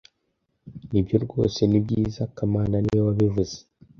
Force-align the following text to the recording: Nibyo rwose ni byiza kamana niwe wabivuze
Nibyo 0.91 1.17
rwose 1.25 1.59
ni 1.69 1.79
byiza 1.85 2.21
kamana 2.35 2.75
niwe 2.79 3.01
wabivuze 3.07 3.57